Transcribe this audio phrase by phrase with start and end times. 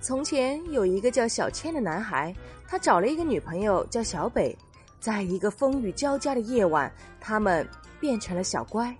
[0.00, 2.34] 从前有一个叫小千的男孩
[2.68, 4.56] 他找了一个女朋友叫小北。
[5.04, 6.90] 在一个风雨交加的夜晚
[7.20, 7.68] 他们
[8.00, 8.96] 变成了小乖。